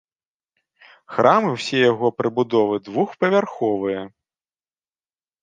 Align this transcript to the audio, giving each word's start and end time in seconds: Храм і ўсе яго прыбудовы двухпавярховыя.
Храм 1.15 1.41
і 1.49 1.51
ўсе 1.57 1.77
яго 1.91 2.07
прыбудовы 2.21 2.75
двухпавярховыя. 2.89 4.01